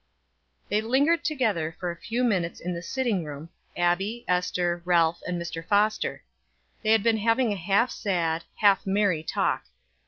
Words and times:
They 0.67 0.81
lingered 0.81 1.23
together 1.23 1.77
for 1.79 1.91
a 1.91 1.95
few 2.01 2.23
minutes 2.23 2.59
in 2.59 2.73
the 2.73 2.81
sitting 2.81 3.23
room, 3.23 3.49
Abbie, 3.77 4.25
Ester, 4.27 4.81
Ralph 4.83 5.19
and 5.27 5.39
Mr. 5.39 5.63
Foster. 5.63 6.23
They 6.81 6.89
had 6.91 7.03
been 7.03 7.17
having 7.17 7.53
a 7.53 7.55
half 7.55 7.91
sad, 7.91 8.43
half 8.55 8.87
merry 8.87 9.21
talk. 9.21 9.65